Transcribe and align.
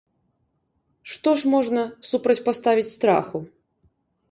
Што 1.15 1.29
ж 1.41 1.51
можна 1.55 1.81
супрацьпаставіць 2.13 2.89
страху? 2.97 3.45